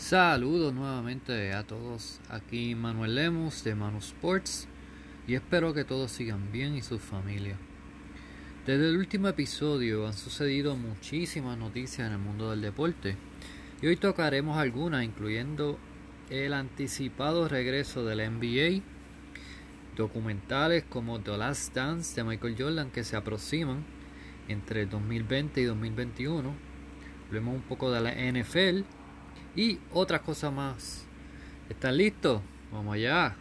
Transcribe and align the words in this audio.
Saludos 0.00 0.72
nuevamente 0.72 1.52
a 1.52 1.62
todos. 1.62 2.20
Aquí 2.30 2.74
Manuel 2.74 3.16
Lemus 3.16 3.62
de 3.64 3.74
Manu 3.74 3.98
Sports 3.98 4.66
y 5.28 5.34
espero 5.34 5.74
que 5.74 5.84
todos 5.84 6.10
sigan 6.10 6.50
bien 6.50 6.74
y 6.74 6.80
sus 6.80 7.02
familias. 7.02 7.58
Desde 8.64 8.88
el 8.88 8.96
último 8.96 9.28
episodio 9.28 10.06
han 10.06 10.14
sucedido 10.14 10.74
muchísimas 10.74 11.58
noticias 11.58 12.08
en 12.08 12.14
el 12.14 12.18
mundo 12.18 12.50
del 12.50 12.62
deporte 12.62 13.16
y 13.82 13.88
hoy 13.88 13.96
tocaremos 13.96 14.56
algunas 14.56 15.04
incluyendo 15.04 15.78
el 16.30 16.54
anticipado 16.54 17.46
regreso 17.46 18.02
del 18.02 18.20
NBA, 18.38 18.82
documentales 19.96 20.82
como 20.84 21.20
The 21.20 21.36
Last 21.36 21.74
Dance 21.74 22.16
de 22.16 22.24
Michael 22.24 22.56
Jordan 22.58 22.90
que 22.90 23.04
se 23.04 23.16
aproximan 23.16 23.84
entre 24.48 24.86
2020 24.86 25.60
y 25.60 25.64
2021, 25.64 26.54
hablemos 27.28 27.54
un 27.54 27.62
poco 27.62 27.92
de 27.92 28.00
la 28.00 28.14
NFL 28.14 28.99
y 29.56 29.78
otras 29.92 30.20
cosas 30.20 30.52
más. 30.52 31.04
¿Están 31.68 31.96
listos? 31.96 32.40
Vamos 32.72 32.94
allá. 32.94 33.36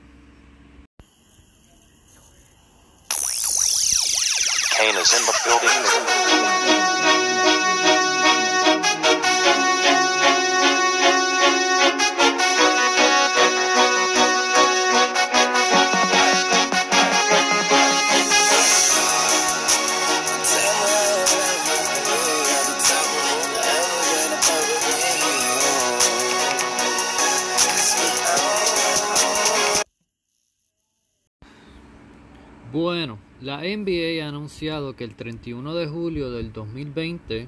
La 33.42 33.62
NBA 33.62 34.22
ha 34.22 34.28
anunciado 34.28 34.98
que 34.98 35.06
el 35.06 35.16
31 35.16 35.74
de 35.74 35.88
julio 35.88 36.30
del 36.30 36.52
2020, 36.52 37.48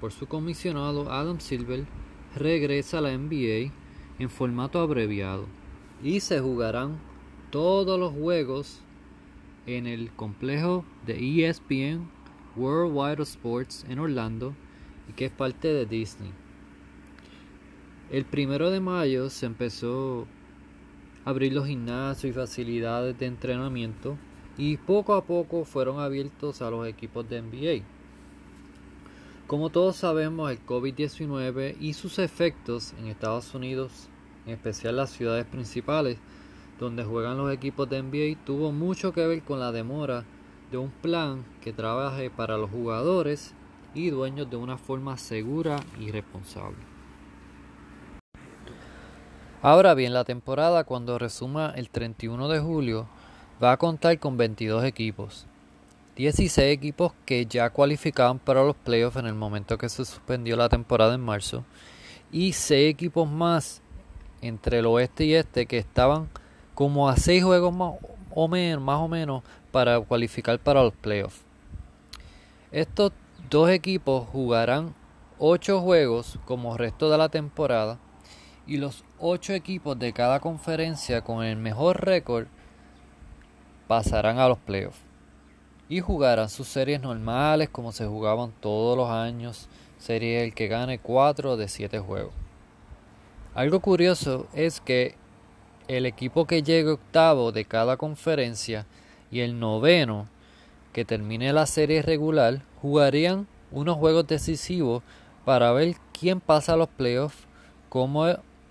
por 0.00 0.12
su 0.12 0.26
comisionado 0.26 1.10
Adam 1.10 1.40
Silver, 1.40 1.84
regresa 2.36 2.98
a 2.98 3.00
la 3.00 3.18
NBA 3.18 3.72
en 4.20 4.30
formato 4.30 4.78
abreviado 4.78 5.46
y 6.00 6.20
se 6.20 6.38
jugarán 6.38 7.00
todos 7.50 7.98
los 7.98 8.12
juegos 8.12 8.82
en 9.66 9.88
el 9.88 10.12
complejo 10.12 10.84
de 11.06 11.48
ESPN 11.48 12.08
Worldwide 12.54 13.22
Sports 13.22 13.84
en 13.88 13.98
Orlando 13.98 14.54
y 15.08 15.12
que 15.14 15.24
es 15.24 15.32
parte 15.32 15.66
de 15.66 15.86
Disney. 15.86 16.30
El 18.12 18.24
primero 18.26 18.70
de 18.70 18.78
mayo 18.78 19.28
se 19.28 19.46
empezó 19.46 20.28
a 21.24 21.30
abrir 21.30 21.52
los 21.52 21.66
gimnasios 21.66 22.30
y 22.30 22.32
facilidades 22.32 23.18
de 23.18 23.26
entrenamiento 23.26 24.16
y 24.58 24.76
poco 24.76 25.14
a 25.14 25.24
poco 25.24 25.64
fueron 25.64 26.00
abiertos 26.00 26.62
a 26.62 26.70
los 26.70 26.86
equipos 26.86 27.28
de 27.28 27.42
NBA. 27.42 27.84
Como 29.46 29.70
todos 29.70 29.96
sabemos, 29.96 30.50
el 30.50 30.64
COVID-19 30.64 31.76
y 31.80 31.92
sus 31.94 32.18
efectos 32.18 32.94
en 32.98 33.06
Estados 33.06 33.54
Unidos, 33.54 34.08
en 34.46 34.54
especial 34.54 34.96
las 34.96 35.10
ciudades 35.10 35.46
principales 35.46 36.18
donde 36.78 37.04
juegan 37.04 37.36
los 37.36 37.52
equipos 37.52 37.88
de 37.88 38.02
NBA, 38.02 38.44
tuvo 38.44 38.72
mucho 38.72 39.12
que 39.12 39.26
ver 39.26 39.42
con 39.42 39.60
la 39.60 39.72
demora 39.72 40.24
de 40.70 40.78
un 40.78 40.90
plan 40.90 41.44
que 41.60 41.72
trabaje 41.72 42.30
para 42.30 42.56
los 42.56 42.70
jugadores 42.70 43.54
y 43.94 44.10
dueños 44.10 44.48
de 44.50 44.56
una 44.56 44.78
forma 44.78 45.16
segura 45.18 45.76
y 46.00 46.10
responsable. 46.10 46.78
Ahora 49.60 49.94
bien, 49.94 50.12
la 50.12 50.24
temporada 50.24 50.84
cuando 50.84 51.18
resuma 51.18 51.72
el 51.76 51.88
31 51.88 52.48
de 52.48 52.58
julio 52.58 53.06
va 53.62 53.72
a 53.72 53.76
contar 53.76 54.18
con 54.18 54.36
22 54.36 54.84
equipos. 54.84 55.46
16 56.16 56.72
equipos 56.72 57.12
que 57.24 57.46
ya 57.46 57.70
cualificaban 57.70 58.38
para 58.38 58.64
los 58.64 58.76
playoffs 58.76 59.16
en 59.16 59.26
el 59.26 59.34
momento 59.34 59.78
que 59.78 59.88
se 59.88 60.04
suspendió 60.04 60.56
la 60.56 60.68
temporada 60.68 61.14
en 61.14 61.20
marzo. 61.20 61.64
Y 62.32 62.54
6 62.54 62.90
equipos 62.90 63.30
más 63.30 63.80
entre 64.40 64.80
el 64.80 64.86
oeste 64.86 65.24
y 65.24 65.34
este 65.34 65.66
que 65.66 65.78
estaban 65.78 66.28
como 66.74 67.08
a 67.08 67.16
6 67.16 67.44
juegos 67.44 67.74
más 67.74 67.92
o, 68.34 68.48
menos, 68.48 68.82
más 68.82 68.98
o 68.98 69.08
menos 69.08 69.42
para 69.70 70.00
cualificar 70.00 70.58
para 70.58 70.82
los 70.82 70.94
playoffs. 70.94 71.42
Estos 72.72 73.12
dos 73.48 73.70
equipos 73.70 74.26
jugarán 74.32 74.94
8 75.38 75.80
juegos 75.80 76.38
como 76.46 76.76
resto 76.76 77.10
de 77.10 77.18
la 77.18 77.28
temporada 77.28 77.98
y 78.66 78.78
los 78.78 79.04
8 79.18 79.52
equipos 79.54 79.98
de 79.98 80.12
cada 80.12 80.40
conferencia 80.40 81.22
con 81.22 81.44
el 81.44 81.56
mejor 81.56 82.04
récord 82.04 82.48
pasarán 83.92 84.38
a 84.38 84.48
los 84.48 84.56
playoffs 84.56 84.96
y 85.86 86.00
jugarán 86.00 86.48
sus 86.48 86.66
series 86.66 87.02
normales 87.02 87.68
como 87.68 87.92
se 87.92 88.06
jugaban 88.06 88.50
todos 88.58 88.96
los 88.96 89.10
años, 89.10 89.68
sería 89.98 90.42
el 90.44 90.54
que 90.54 90.66
gane 90.66 90.98
4 90.98 91.58
de 91.58 91.68
7 91.68 91.98
juegos. 91.98 92.32
Algo 93.54 93.80
curioso 93.80 94.46
es 94.54 94.80
que 94.80 95.14
el 95.88 96.06
equipo 96.06 96.46
que 96.46 96.62
llegue 96.62 96.88
octavo 96.88 97.52
de 97.52 97.66
cada 97.66 97.98
conferencia 97.98 98.86
y 99.30 99.40
el 99.40 99.60
noveno 99.60 100.26
que 100.94 101.04
termine 101.04 101.52
la 101.52 101.66
serie 101.66 102.00
regular 102.00 102.62
jugarían 102.80 103.46
unos 103.70 103.98
juegos 103.98 104.26
decisivos 104.26 105.02
para 105.44 105.70
ver 105.72 105.96
quién 106.18 106.40
pasa 106.40 106.72
a 106.72 106.76
los 106.78 106.88
playoffs 106.88 107.44
como 107.90 108.26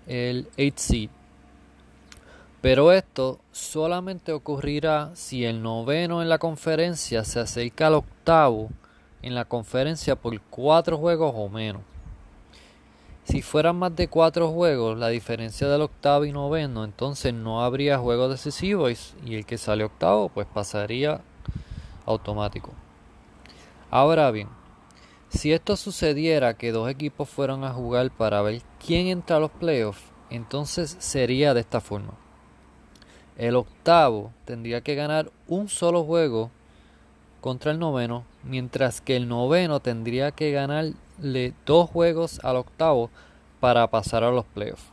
el 0.08 0.48
8 0.58 0.72
seed. 0.74 1.10
Pero 2.62 2.92
esto 2.92 3.40
solamente 3.50 4.32
ocurrirá 4.32 5.10
si 5.14 5.44
el 5.44 5.62
noveno 5.62 6.22
en 6.22 6.28
la 6.28 6.38
conferencia 6.38 7.24
se 7.24 7.40
acerca 7.40 7.88
al 7.88 7.94
octavo 7.94 8.70
en 9.20 9.34
la 9.34 9.44
conferencia 9.44 10.14
por 10.14 10.40
cuatro 10.42 10.96
juegos 10.96 11.32
o 11.36 11.48
menos. 11.48 11.82
Si 13.24 13.42
fueran 13.42 13.76
más 13.76 13.94
de 13.96 14.06
cuatro 14.06 14.50
juegos, 14.50 14.96
la 14.96 15.08
diferencia 15.08 15.68
del 15.68 15.82
octavo 15.82 16.24
y 16.24 16.32
noveno, 16.32 16.84
entonces 16.84 17.34
no 17.34 17.64
habría 17.64 17.98
juego 17.98 18.28
decisivo 18.28 18.88
y, 18.90 18.96
el 19.26 19.44
que 19.44 19.58
sale 19.58 19.82
octavo 19.82 20.28
pues 20.28 20.46
pasaría 20.46 21.20
automático. 22.06 22.72
Ahora 23.90 24.30
bien, 24.30 24.48
si 25.28 25.52
esto 25.52 25.76
sucediera 25.76 26.54
que 26.54 26.70
dos 26.70 26.88
equipos 26.88 27.28
fueran 27.28 27.64
a 27.64 27.72
jugar 27.72 28.10
para 28.12 28.40
ver 28.42 28.62
quién 28.84 29.08
entra 29.08 29.36
a 29.36 29.40
los 29.40 29.50
playoffs, 29.50 30.02
entonces 30.30 30.96
sería 31.00 31.54
de 31.54 31.60
esta 31.60 31.80
forma. 31.80 32.21
El 33.36 33.56
octavo 33.56 34.30
tendría 34.44 34.82
que 34.82 34.94
ganar 34.94 35.30
un 35.48 35.68
solo 35.68 36.04
juego 36.04 36.50
contra 37.40 37.72
el 37.72 37.78
noveno, 37.78 38.24
mientras 38.44 39.00
que 39.00 39.16
el 39.16 39.28
noveno 39.28 39.80
tendría 39.80 40.30
que 40.32 40.52
ganarle 40.52 41.54
dos 41.64 41.88
juegos 41.90 42.40
al 42.44 42.56
octavo 42.56 43.10
para 43.58 43.86
pasar 43.88 44.22
a 44.22 44.30
los 44.30 44.44
playoffs. 44.44 44.92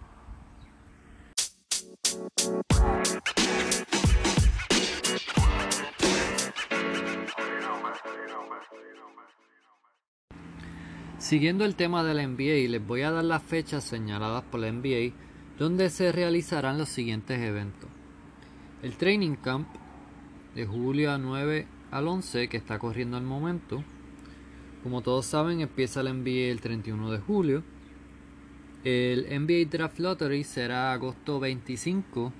Siguiendo 11.17 11.65
el 11.65 11.75
tema 11.75 12.03
del 12.03 12.27
NBA, 12.27 12.69
les 12.69 12.87
voy 12.87 13.01
a 13.01 13.11
dar 13.11 13.23
las 13.23 13.43
fechas 13.43 13.83
señaladas 13.83 14.43
por 14.43 14.61
la 14.61 14.71
NBA 14.71 15.13
donde 15.59 15.89
se 15.89 16.11
realizarán 16.11 16.77
los 16.77 16.89
siguientes 16.89 17.39
eventos. 17.39 17.98
El 18.81 18.95
training 18.95 19.35
camp 19.35 19.67
de 20.55 20.65
julio 20.65 21.17
9 21.17 21.67
al 21.91 22.07
11 22.07 22.47
que 22.47 22.55
está 22.55 22.79
corriendo 22.79 23.17
al 23.17 23.23
momento. 23.23 23.83
Como 24.83 25.01
todos 25.01 25.25
saben, 25.25 25.59
empieza 25.59 25.99
el 25.99 26.23
NBA 26.23 26.49
el 26.49 26.61
31 26.61 27.11
de 27.11 27.19
julio. 27.19 27.63
El 28.85 29.25
NBA 29.29 29.69
Draft 29.69 29.99
Lottery 29.99 30.45
será 30.45 30.93
agosto 30.93 31.41
25, 31.41 32.31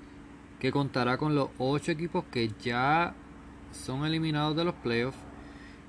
que 0.58 0.72
contará 0.72 1.18
con 1.18 1.34
los 1.34 1.50
8 1.58 1.92
equipos 1.92 2.24
que 2.32 2.50
ya 2.62 3.14
son 3.70 4.06
eliminados 4.06 4.56
de 4.56 4.64
los 4.64 4.74
playoffs 4.76 5.18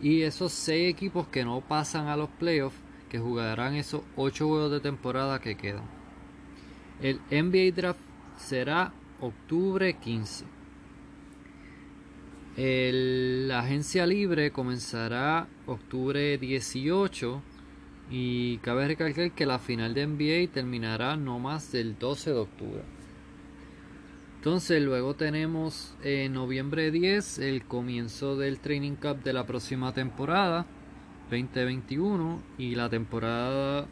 y 0.02 0.24
esos 0.24 0.52
6 0.52 0.90
equipos 0.90 1.28
que 1.28 1.46
no 1.46 1.62
pasan 1.62 2.08
a 2.08 2.18
los 2.18 2.30
playoffs, 2.30 2.75
que 3.08 3.20
jugarán 3.20 3.75
esos 3.75 4.02
8 4.18 4.46
juegos 4.46 4.72
de 4.72 4.81
temporada 4.81 5.40
que 5.40 5.56
quedan. 5.56 5.86
El 7.02 7.22
NBA 7.31 7.74
Draft 7.74 8.02
será 8.36 8.92
octubre 9.22 9.94
15. 9.94 10.46
la 12.58 13.60
agencia 13.60 14.06
libre 14.06 14.52
comenzará 14.52 15.48
octubre 15.68 16.38
18 16.38 17.42
y 18.10 18.58
cabe 18.58 18.88
recalcar 18.88 19.32
que 19.32 19.46
la 19.46 19.60
final 19.60 19.94
de 19.94 20.08
NBA 20.08 20.52
terminará 20.52 21.16
no 21.16 21.40
más 21.40 21.72
del 21.72 21.98
12 21.98 22.32
de 22.32 22.40
octubre. 22.40 22.84
Entonces 24.38 24.82
luego 24.82 25.16
tenemos 25.16 25.96
en 26.04 26.34
noviembre 26.34 26.90
10 26.92 27.40
el 27.40 27.64
comienzo 27.64 28.36
del 28.36 28.60
Training 28.60 28.96
Cup 28.96 29.24
de 29.24 29.34
la 29.34 29.46
próxima 29.46 29.94
temporada 29.94 30.66
2021 31.30 32.42
y 32.58 32.76
la 32.76 32.90
temporada 32.90 33.88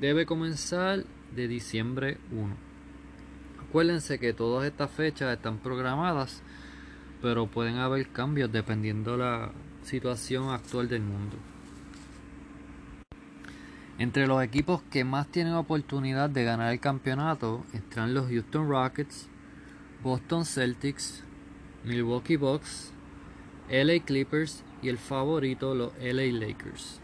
debe 0.00 0.24
comenzar 0.24 1.04
de 1.36 1.46
diciembre 1.46 2.16
1. 2.32 2.69
Acuérdense 3.70 4.18
que 4.18 4.32
todas 4.32 4.66
estas 4.66 4.90
fechas 4.90 5.32
están 5.32 5.58
programadas, 5.58 6.42
pero 7.22 7.46
pueden 7.46 7.76
haber 7.76 8.08
cambios 8.08 8.50
dependiendo 8.50 9.16
la 9.16 9.52
situación 9.84 10.50
actual 10.50 10.88
del 10.88 11.02
mundo. 11.02 11.36
Entre 14.00 14.26
los 14.26 14.42
equipos 14.42 14.82
que 14.90 15.04
más 15.04 15.28
tienen 15.28 15.52
oportunidad 15.52 16.28
de 16.28 16.42
ganar 16.42 16.72
el 16.72 16.80
campeonato 16.80 17.64
están 17.72 18.12
los 18.12 18.26
Houston 18.26 18.68
Rockets, 18.68 19.28
Boston 20.02 20.44
Celtics, 20.44 21.22
Milwaukee 21.84 22.38
Bucks, 22.38 22.90
LA 23.70 24.00
Clippers 24.04 24.64
y 24.82 24.88
el 24.88 24.98
favorito 24.98 25.76
los 25.76 25.92
LA 26.00 26.36
Lakers. 26.36 27.00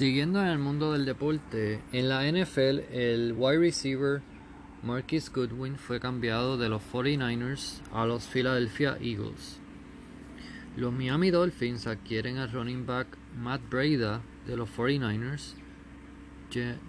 Siguiendo 0.00 0.40
en 0.40 0.46
el 0.48 0.58
mundo 0.58 0.94
del 0.94 1.04
deporte, 1.04 1.82
en 1.92 2.08
la 2.08 2.22
NFL 2.22 2.90
el 2.90 3.34
wide 3.36 3.58
receiver 3.58 4.22
Marquis 4.82 5.30
Goodwin 5.30 5.76
fue 5.76 6.00
cambiado 6.00 6.56
de 6.56 6.70
los 6.70 6.80
49ers 6.90 7.82
a 7.92 8.06
los 8.06 8.24
Philadelphia 8.24 8.96
Eagles. 8.98 9.60
Los 10.74 10.94
Miami 10.94 11.30
Dolphins 11.30 11.86
adquieren 11.86 12.38
al 12.38 12.50
running 12.50 12.86
back 12.86 13.08
Matt 13.36 13.60
Breda 13.68 14.22
de 14.46 14.56
los 14.56 14.70
49ers. 14.70 15.52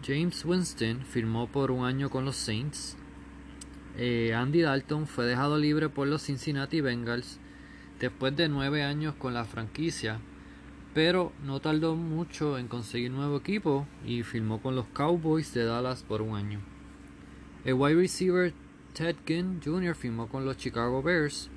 James 0.08 0.46
Winston 0.46 1.02
firmó 1.02 1.48
por 1.48 1.72
un 1.72 1.84
año 1.84 2.10
con 2.10 2.24
los 2.24 2.38
Saints. 2.38 2.96
Eh, 3.98 4.34
Andy 4.34 4.62
Dalton 4.62 5.06
fue 5.06 5.26
dejado 5.26 5.58
libre 5.58 5.90
por 5.90 6.08
los 6.08 6.22
Cincinnati 6.24 6.80
Bengals 6.80 7.42
después 8.00 8.34
de 8.38 8.48
nueve 8.48 8.84
años 8.84 9.16
con 9.16 9.34
la 9.34 9.44
franquicia, 9.44 10.22
pero 10.94 11.32
no 11.44 11.60
tardó 11.60 11.96
mucho 11.96 12.58
en 12.58 12.68
conseguir 12.68 13.12
nuevo 13.12 13.38
equipo 13.38 13.88
y 14.06 14.24
firmó 14.24 14.62
con 14.62 14.76
los 14.76 14.86
Cowboys 14.88 15.54
de 15.54 15.64
Dallas 15.64 16.04
por 16.04 16.22
un 16.22 16.36
año. 16.36 16.60
El 17.64 17.76
wide 17.76 17.96
receiver 17.96 18.54
Ted 18.94 19.16
Ginn 19.26 19.62
Jr. 19.64 19.96
firmó 19.96 20.28
con 20.28 20.44
los 20.46 20.58
Chicago 20.58 21.02
Bears. 21.02 21.50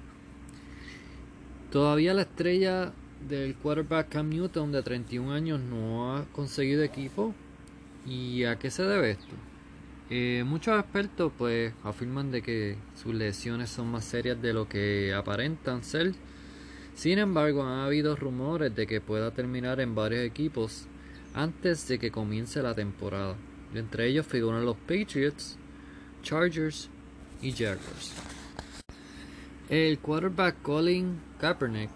Todavía 1.73 2.15
la 2.15 2.23
estrella 2.23 2.93
del 3.29 3.57
quarterback 3.57 4.11
Cam 4.11 4.29
Newton 4.29 4.71
de 4.71 4.83
31 4.83 5.33
años 5.33 5.61
no 5.61 6.15
ha 6.15 6.25
conseguido 6.27 6.83
equipo. 6.83 7.35
¿Y 8.07 8.45
a 8.45 8.59
qué 8.59 8.71
se 8.71 8.83
debe 8.85 9.13
esto? 9.13 9.35
Eh, 10.11 10.45
muchos 10.47 10.79
expertos 10.79 11.33
pues 11.37 11.73
afirman 11.83 12.31
de 12.31 12.43
que 12.43 12.77
sus 12.95 13.15
lesiones 13.15 13.71
son 13.71 13.91
más 13.91 14.05
serias 14.05 14.41
de 14.41 14.53
lo 14.53 14.69
que 14.69 15.15
aparentan 15.15 15.83
ser. 15.83 16.13
Sin 16.95 17.19
embargo, 17.19 17.63
han 17.65 17.81
habido 17.81 18.17
rumores 18.17 18.75
de 18.75 18.87
que 18.87 19.01
pueda 19.01 19.33
terminar 19.33 19.81
en 19.81 19.95
varios 19.95 20.25
equipos 20.25 20.87
antes 21.35 21.89
de 21.89 21.99
que 21.99 22.11
comience 22.11 22.63
la 22.63 22.75
temporada. 22.75 23.37
Entre 23.75 24.07
ellos 24.07 24.27
figuran 24.27 24.65
los 24.65 24.77
Patriots, 24.77 25.59
Chargers 26.23 26.89
y 27.43 27.53
Jaguars. 27.53 28.15
El 29.69 29.99
quarterback 29.99 30.63
Colin 30.63 31.19
Kaepernick 31.41 31.91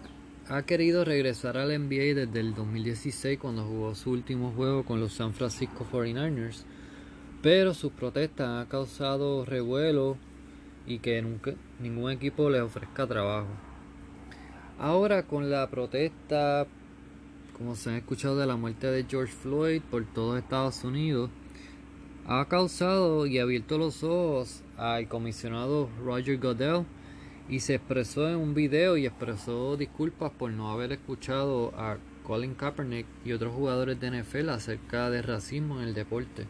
ha 0.49 0.63
querido 0.63 1.05
regresar 1.05 1.57
al 1.57 1.69
NBA 1.69 2.15
desde 2.15 2.39
el 2.39 2.53
2016 2.53 3.39
cuando 3.39 3.63
jugó 3.63 3.95
su 3.95 4.11
último 4.11 4.51
juego 4.51 4.83
con 4.83 4.99
los 4.99 5.13
San 5.13 5.33
Francisco 5.33 5.87
49ers, 5.89 6.63
pero 7.41 7.73
sus 7.73 7.93
protestas 7.93 8.47
han 8.47 8.65
causado 8.65 9.45
revuelo 9.45 10.17
y 10.85 10.99
que 10.99 11.21
nunca, 11.21 11.53
ningún 11.79 12.11
equipo 12.11 12.49
le 12.49 12.61
ofrezca 12.61 13.07
trabajo. 13.07 13.68
Ahora 14.81 15.23
con 15.23 15.51
la 15.51 15.69
protesta, 15.69 16.65
como 17.57 17.75
se 17.75 17.89
ha 17.89 17.97
escuchado 17.97 18.37
de 18.37 18.47
la 18.47 18.55
muerte 18.55 18.87
de 18.87 19.03
George 19.03 19.33
Floyd 19.33 19.81
por 19.81 20.05
todo 20.05 20.37
Estados 20.37 20.85
Unidos, 20.85 21.29
ha 22.25 22.45
causado 22.45 23.25
y 23.25 23.39
abierto 23.39 23.77
los 23.77 24.05
ojos 24.05 24.61
al 24.77 25.09
comisionado 25.09 25.89
Roger 26.01 26.37
Goodell 26.37 26.85
y 27.49 27.59
se 27.59 27.75
expresó 27.75 28.29
en 28.29 28.37
un 28.37 28.53
video 28.53 28.95
y 28.95 29.05
expresó 29.05 29.75
disculpas 29.75 30.31
por 30.31 30.49
no 30.49 30.71
haber 30.71 30.93
escuchado 30.93 31.73
a 31.75 31.97
Colin 32.23 32.55
Kaepernick 32.55 33.05
y 33.25 33.33
otros 33.33 33.53
jugadores 33.53 33.99
de 33.99 34.21
NFL 34.21 34.47
acerca 34.47 35.09
del 35.09 35.23
racismo 35.23 35.81
en 35.81 35.89
el 35.89 35.93
deporte. 35.93 36.45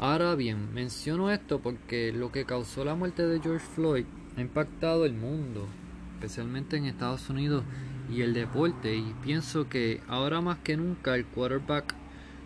Ahora 0.00 0.34
bien, 0.34 0.74
menciono 0.74 1.30
esto 1.30 1.60
porque 1.60 2.12
lo 2.12 2.32
que 2.32 2.44
causó 2.44 2.84
la 2.84 2.96
muerte 2.96 3.24
de 3.24 3.38
George 3.38 3.64
Floyd 3.64 4.04
ha 4.36 4.40
impactado 4.40 5.04
el 5.04 5.12
mundo, 5.12 5.68
especialmente 6.14 6.76
en 6.76 6.86
Estados 6.86 7.28
Unidos 7.28 7.64
y 8.10 8.22
el 8.22 8.34
deporte, 8.34 8.96
y 8.96 9.14
pienso 9.22 9.68
que 9.68 10.00
ahora 10.08 10.40
más 10.40 10.58
que 10.58 10.76
nunca 10.76 11.14
el 11.14 11.24
quarterback 11.26 11.94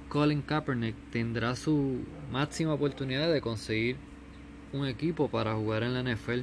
Colin 0.09 0.43
Kaepernick 0.43 0.95
tendrá 1.11 1.55
su 1.55 2.01
máxima 2.33 2.75
oportunidad 2.75 3.33
de 3.33 3.41
conseguir 3.41 3.97
un 4.73 4.87
equipo 4.87 5.29
para 5.29 5.55
jugar 5.55 5.83
en 5.83 5.95
la 5.95 6.03
NFL. 6.03 6.41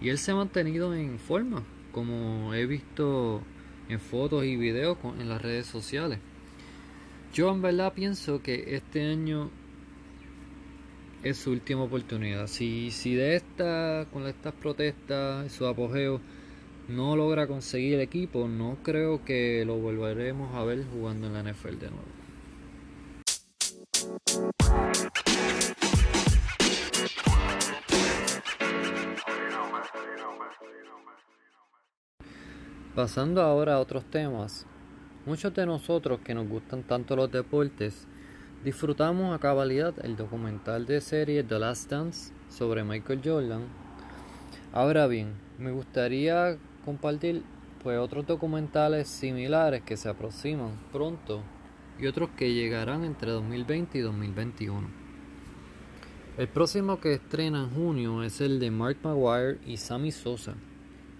Y 0.00 0.08
él 0.08 0.18
se 0.18 0.32
ha 0.32 0.34
mantenido 0.34 0.94
en 0.94 1.18
forma, 1.18 1.62
como 1.92 2.54
he 2.54 2.66
visto 2.66 3.42
en 3.88 4.00
fotos 4.00 4.44
y 4.44 4.56
videos 4.56 4.96
en 5.18 5.28
las 5.28 5.42
redes 5.42 5.66
sociales. 5.66 6.18
Yo 7.34 7.50
en 7.50 7.62
verdad 7.62 7.92
pienso 7.92 8.42
que 8.42 8.74
este 8.76 9.10
año 9.10 9.50
es 11.22 11.36
su 11.36 11.52
última 11.52 11.84
oportunidad. 11.84 12.46
Si, 12.46 12.90
si 12.90 13.14
de 13.14 13.36
esta, 13.36 14.06
con 14.12 14.26
estas 14.26 14.54
protestas, 14.54 15.52
su 15.52 15.66
apogeo, 15.66 16.20
no 16.88 17.16
logra 17.16 17.46
conseguir 17.46 17.94
el 17.94 18.00
equipo, 18.00 18.48
no 18.48 18.78
creo 18.82 19.24
que 19.24 19.64
lo 19.64 19.78
volveremos 19.78 20.54
a 20.54 20.64
ver 20.64 20.84
jugando 20.92 21.28
en 21.28 21.32
la 21.34 21.42
NFL 21.42 21.78
de 21.78 21.90
nuevo. 21.90 22.22
Pasando 32.94 33.40
ahora 33.40 33.74
a 33.74 33.78
otros 33.78 34.04
temas, 34.10 34.66
muchos 35.24 35.54
de 35.54 35.64
nosotros 35.64 36.20
que 36.20 36.34
nos 36.34 36.46
gustan 36.46 36.82
tanto 36.82 37.16
los 37.16 37.30
deportes 37.32 38.06
disfrutamos 38.64 39.34
a 39.34 39.40
cabalidad 39.40 39.94
el 40.04 40.16
documental 40.16 40.86
de 40.86 41.00
serie 41.00 41.42
The 41.42 41.58
Last 41.58 41.90
Dance 41.90 42.32
sobre 42.48 42.84
Michael 42.84 43.20
Jordan. 43.24 43.62
Ahora 44.72 45.06
bien, 45.08 45.34
me 45.58 45.72
gustaría 45.72 46.56
compartir 46.84 47.42
pues 47.82 47.98
otros 47.98 48.26
documentales 48.26 49.08
similares 49.08 49.82
que 49.82 49.96
se 49.96 50.08
aproximan 50.08 50.78
pronto 50.92 51.42
y 51.98 52.06
otros 52.06 52.30
que 52.36 52.54
llegarán 52.54 53.04
entre 53.04 53.32
2020 53.32 53.98
y 53.98 54.00
2021. 54.00 54.88
El 56.38 56.48
próximo 56.48 57.00
que 57.00 57.14
estrena 57.14 57.64
en 57.64 57.70
junio 57.70 58.22
es 58.22 58.40
el 58.40 58.60
de 58.60 58.70
Mark 58.70 58.98
Maguire 59.02 59.58
y 59.66 59.76
Sammy 59.76 60.12
Sosa 60.12 60.54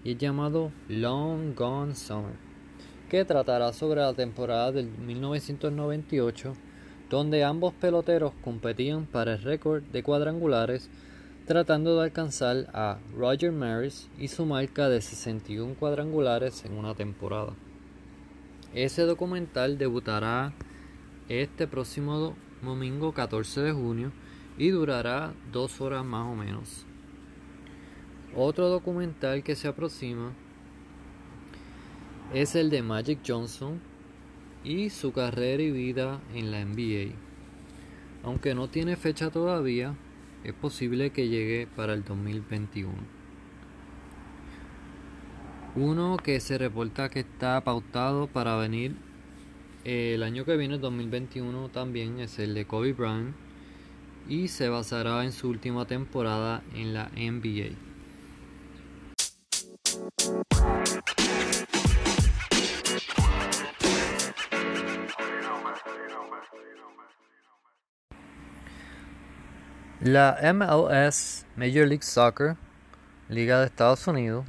y 0.03 0.13
es 0.13 0.17
llamado 0.17 0.71
Long 0.87 1.53
Gone 1.55 1.93
Summer, 1.93 2.35
que 3.09 3.23
tratará 3.25 3.73
sobre 3.73 4.01
la 4.01 4.13
temporada 4.13 4.71
del 4.71 4.87
1998, 4.87 6.53
donde 7.13 7.43
ambos 7.43 7.75
peloteros 7.75 8.33
competían 8.43 9.05
para 9.05 9.33
el 9.33 9.43
récord 9.43 9.83
de 9.83 10.01
cuadrangulares, 10.01 10.89
tratando 11.45 11.95
de 11.95 12.05
alcanzar 12.05 12.71
a 12.73 12.97
Roger 13.15 13.51
Maris 13.51 14.09
y 14.17 14.29
su 14.29 14.47
marca 14.47 14.89
de 14.89 14.99
61 14.99 15.75
cuadrangulares 15.75 16.65
en 16.65 16.73
una 16.73 16.95
temporada. 16.95 17.53
Ese 18.73 19.03
documental 19.03 19.77
debutará 19.77 20.53
este 21.29 21.67
próximo 21.67 22.33
domingo 22.63 23.11
14 23.11 23.61
de 23.61 23.73
junio 23.73 24.11
y 24.57 24.69
durará 24.69 25.35
dos 25.51 25.81
horas 25.81 26.03
más 26.03 26.25
o 26.25 26.35
menos. 26.35 26.83
Otro 28.35 28.69
documental 28.69 29.43
que 29.43 29.55
se 29.55 29.67
aproxima 29.67 30.31
es 32.33 32.55
el 32.55 32.71
de 32.71 32.81
Magic 32.81 33.19
Johnson 33.23 33.92
y 34.63 34.89
su 34.89 35.11
carrera 35.11 35.61
y 35.61 35.71
vida 35.71 36.19
en 36.33 36.51
la 36.51 36.63
NBA. 36.63 37.13
Aunque 38.23 38.55
no 38.55 38.69
tiene 38.69 38.95
fecha 38.95 39.29
todavía, 39.29 39.95
es 40.43 40.53
posible 40.53 41.11
que 41.11 41.27
llegue 41.27 41.67
para 41.75 41.93
el 41.93 42.03
2021. 42.03 42.93
Uno 45.75 46.17
que 46.17 46.39
se 46.39 46.57
reporta 46.57 47.09
que 47.09 47.21
está 47.21 47.61
pautado 47.61 48.27
para 48.27 48.55
venir 48.57 48.95
el 49.83 50.23
año 50.23 50.45
que 50.45 50.55
viene, 50.55 50.77
2021, 50.77 51.69
también 51.69 52.19
es 52.19 52.39
el 52.39 52.53
de 52.53 52.65
Kobe 52.65 52.93
Bryant 52.93 53.35
y 54.29 54.47
se 54.47 54.69
basará 54.69 55.25
en 55.25 55.33
su 55.33 55.49
última 55.49 55.85
temporada 55.85 56.63
en 56.73 56.93
la 56.93 57.09
NBA. 57.15 57.75
La 70.05 70.37
MLS 70.53 71.45
Major 71.55 71.87
League 71.87 72.03
Soccer 72.03 72.57
Liga 73.29 73.61
de 73.61 73.67
Estados 73.67 74.05
Unidos, 74.05 74.45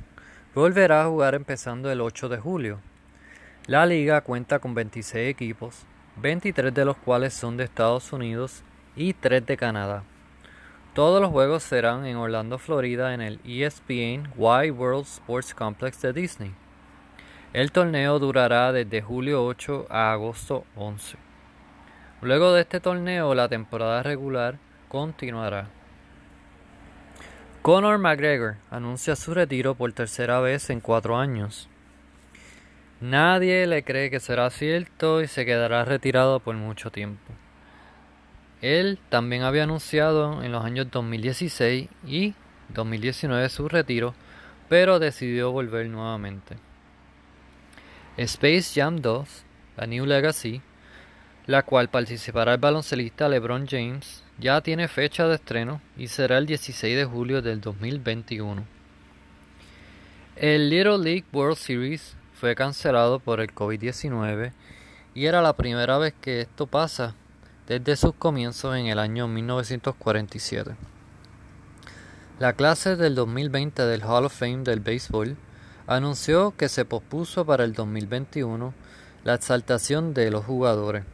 volverá 0.53 1.05
a 1.05 1.07
jugar 1.07 1.37
empezando 1.37 1.93
el 1.93 2.01
8 2.01 2.29
de 2.29 2.39
julio. 2.39 2.81
La 3.69 3.87
liga 3.87 4.21
cuenta 4.23 4.59
con 4.59 4.75
26 4.75 5.31
equipos, 5.31 5.87
23 6.17 6.75
de 6.75 6.85
los 6.85 6.97
cuales 6.97 7.35
son 7.35 7.57
de 7.57 7.63
Estados 7.63 8.13
Unidos 8.13 8.65
y 8.97 9.13
3 9.13 9.47
de 9.47 9.57
Canadá. 9.57 10.03
Todos 10.93 11.23
los 11.23 11.31
juegos 11.31 11.63
serán 11.63 12.05
en 12.05 12.17
Orlando, 12.17 12.59
Florida, 12.59 13.15
en 13.15 13.21
el 13.21 13.39
ESPN 13.45 14.33
Wide 14.37 14.73
World 14.73 15.05
Sports 15.05 15.55
Complex 15.55 16.03
de 16.03 16.13
Disney. 16.13 16.53
El 17.53 17.71
torneo 17.71 18.19
durará 18.19 18.73
desde 18.73 19.03
julio 19.03 19.47
8 19.47 19.87
a 19.89 20.11
agosto 20.11 20.65
11. 20.75 21.17
Luego 22.23 22.53
de 22.55 22.63
este 22.63 22.81
torneo, 22.81 23.37
la 23.37 23.49
temporada 23.49 24.03
regular 24.03 24.59
continuará. 24.95 25.67
Conor 27.63 27.99
McGregor 27.99 28.55
anuncia 28.71 29.17
su 29.17 29.35
retiro 29.35 29.75
por 29.75 29.93
tercera 29.93 30.39
vez 30.39 30.71
en 30.71 30.79
cuatro 30.79 31.17
años. 31.17 31.69
Nadie 33.01 33.67
le 33.67 33.83
cree 33.83 34.09
que 34.09 34.21
será 34.21 34.49
cierto 34.51 35.21
y 35.21 35.27
se 35.27 35.45
quedará 35.45 35.85
retirado 35.85 36.39
por 36.39 36.55
mucho 36.55 36.93
tiempo. 36.93 37.33
Él 38.63 39.01
también 39.09 39.43
había 39.43 39.65
anunciado 39.65 40.45
en 40.45 40.53
los 40.53 40.65
años 40.65 40.89
2016 40.93 41.89
y 42.07 42.35
2019 42.69 43.49
su 43.49 43.69
retiro, 43.69 44.15
pero 44.69 45.01
decidió 45.01 45.51
volver 45.51 45.89
nuevamente. 45.89 46.55
Space 48.17 48.81
Jam 48.81 49.01
2, 49.01 49.45
la 49.77 49.89
New 49.89 50.07
Legacy, 50.07 50.63
la 51.47 51.63
cual 51.63 51.89
participará 51.89 52.55
el 52.55 52.61
baloncelista 52.61 53.29
LeBron 53.29 53.67
James, 53.69 54.23
ya 54.39 54.61
tiene 54.63 54.89
fecha 54.89 55.29
de 55.29 55.35
estreno 55.35 55.81
y 55.97 56.09
será 56.09 56.39
el 56.39 56.47
16 56.47 56.97
de 56.97 57.05
julio 57.05 57.43
del 57.43 57.61
2021. 57.61 58.65
El 60.37 60.71
Little 60.71 60.99
League 60.99 61.25
World 61.33 61.57
Series 61.57 62.17
fue 62.35 62.55
cancelado 62.55 63.21
por 63.21 63.41
el 63.41 63.55
COVID-19 63.55 64.53
y 65.15 65.27
era 65.27 65.43
la 65.43 65.55
primera 65.55 65.99
vez 65.99 66.15
que 66.21 66.41
esto 66.41 66.67
pasa 66.67 67.15
desde 67.69 67.97
sus 67.97 68.15
comienzos 68.15 68.77
en 68.77 68.87
el 68.87 68.99
año 68.99 69.29
1947. 69.29 70.73
La 72.41 72.55
clase 72.55 72.97
del 72.97 73.15
2020 73.15 73.83
del 73.85 74.03
Hall 74.03 74.25
of 74.25 74.37
Fame 74.37 74.65
del 74.65 74.81
béisbol 74.81 75.37
anunció 75.87 76.55
que 76.57 76.69
se 76.69 76.85
pospuso 76.85 77.47
para 77.47 77.65
el 77.65 77.75
2021 77.75 78.75
la 79.23 79.35
exaltación 79.35 80.15
de 80.15 80.31
los 80.31 80.45
jugadores. 80.45 81.05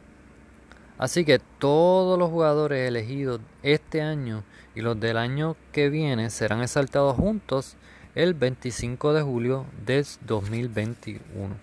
Así 1.01 1.25
que 1.25 1.39
todos 1.57 2.19
los 2.19 2.29
jugadores 2.29 2.87
elegidos 2.87 3.41
este 3.63 4.03
año 4.03 4.43
y 4.75 4.81
los 4.81 4.99
del 4.99 5.17
año 5.17 5.55
que 5.71 5.89
viene 5.89 6.29
serán 6.29 6.61
exaltados 6.61 7.15
juntos 7.15 7.75
el 8.13 8.35
25 8.35 9.11
de 9.13 9.23
julio 9.23 9.65
del 9.83 10.05
2021. 10.27 11.55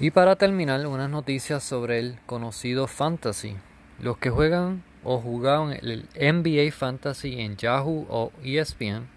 Y 0.00 0.12
para 0.12 0.36
terminar, 0.36 0.86
unas 0.86 1.10
noticias 1.10 1.62
sobre 1.62 1.98
el 1.98 2.18
conocido 2.24 2.86
Fantasy. 2.86 3.58
Los 4.00 4.16
que 4.16 4.30
juegan 4.30 4.82
o 5.02 5.20
jugaban 5.20 5.74
el 5.74 6.08
NBA 6.18 6.72
Fantasy 6.72 7.38
en 7.38 7.58
Yahoo 7.58 8.06
o 8.08 8.32
ESPN, 8.42 9.10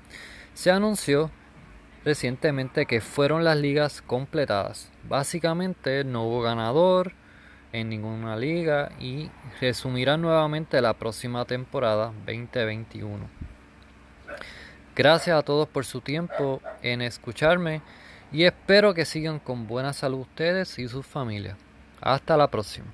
se 0.53 0.71
anunció 0.71 1.31
recientemente 2.03 2.85
que 2.85 2.99
fueron 2.99 3.45
las 3.45 3.55
ligas 3.55 4.01
completadas. 4.01 4.91
Básicamente 5.07 6.03
no 6.03 6.25
hubo 6.25 6.41
ganador 6.41 7.13
en 7.73 7.89
ninguna 7.89 8.35
liga 8.35 8.91
y 8.99 9.29
resumirá 9.59 10.17
nuevamente 10.17 10.81
la 10.81 10.93
próxima 10.93 11.45
temporada 11.45 12.13
2021. 12.25 13.27
Gracias 14.95 15.37
a 15.37 15.43
todos 15.43 15.67
por 15.67 15.85
su 15.85 16.01
tiempo 16.01 16.61
en 16.81 17.01
escucharme 17.01 17.81
y 18.31 18.43
espero 18.43 18.93
que 18.93 19.05
sigan 19.05 19.39
con 19.39 19.67
buena 19.67 19.93
salud 19.93 20.19
ustedes 20.19 20.79
y 20.79 20.87
sus 20.87 21.05
familias. 21.05 21.57
Hasta 22.01 22.35
la 22.37 22.47
próxima. 22.49 22.87